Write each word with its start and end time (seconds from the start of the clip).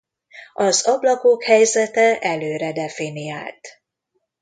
Az 0.53 0.83
ablakok 0.87 1.43
helyzete 1.43 2.19
előre 2.19 2.71
definiált. 2.71 3.59